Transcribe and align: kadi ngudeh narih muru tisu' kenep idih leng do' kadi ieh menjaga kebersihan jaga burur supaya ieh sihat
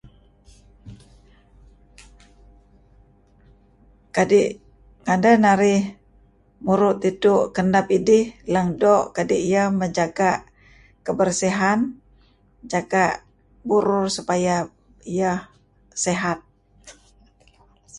kadi 4.15 4.41
ngudeh 5.05 5.35
narih 5.43 5.83
muru 6.65 6.89
tisu' 7.01 7.47
kenep 7.55 7.87
idih 7.97 8.25
leng 8.53 8.69
do' 8.81 9.07
kadi 9.15 9.37
ieh 9.49 9.69
menjaga 9.79 10.31
kebersihan 11.05 11.79
jaga 12.71 13.05
burur 13.67 14.05
supaya 14.17 14.55
ieh 15.17 15.39
sihat 16.03 16.39